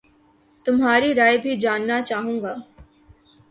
[0.65, 2.55] تمہاری رائے بھی جاننا چاہوں گا